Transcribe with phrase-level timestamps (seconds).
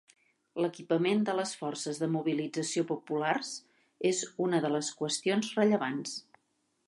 [0.63, 3.51] L'equipament de les Forces de Mobilització Populars
[4.13, 6.17] és una de les qüestions rellevants.